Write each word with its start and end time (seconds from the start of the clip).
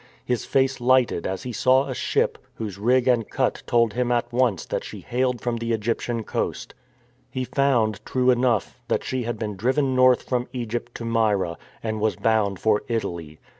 His 0.25 0.45
face 0.45 0.81
lighted 0.81 1.27
as 1.27 1.43
he 1.43 1.53
saw 1.53 1.85
a 1.87 1.93
ship, 1.93 2.39
whose 2.55 2.79
rig 2.79 3.07
and 3.07 3.29
cut 3.29 3.61
told 3.67 3.93
him 3.93 4.11
at 4.11 4.33
once 4.33 4.65
that 4.65 4.83
she 4.83 5.01
hailed 5.01 5.41
from 5.41 5.57
the 5.57 5.73
Egyptian 5.73 6.23
coast. 6.23 6.73
He 7.29 7.43
found, 7.43 8.03
true 8.03 8.31
enough, 8.31 8.79
that 8.87 9.03
she 9.03 9.21
had 9.25 9.37
been 9.37 9.55
driven 9.55 9.93
north 9.95 10.21
THE 10.25 10.37
TYPHOON 10.37 10.45
323 10.47 10.59
from 10.59 10.59
Egypt 10.87 10.95
to 10.95 11.05
Myra, 11.05 11.57
and 11.83 12.01
was 12.01 12.15
bound 12.15 12.59
for 12.59 12.81
Italy. 12.87 13.37